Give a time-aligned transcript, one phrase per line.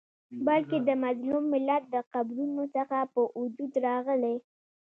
[0.47, 4.35] بلکي د مظلوم ملت د قبرونو څخه په وجود راغلی